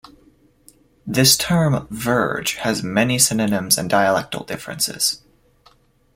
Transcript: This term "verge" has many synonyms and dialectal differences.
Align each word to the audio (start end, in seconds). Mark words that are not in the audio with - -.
This 1.05 1.37
term 1.37 1.87
"verge" 1.91 2.55
has 2.55 2.81
many 2.81 3.19
synonyms 3.19 3.77
and 3.77 3.87
dialectal 3.87 4.47
differences. 4.47 5.21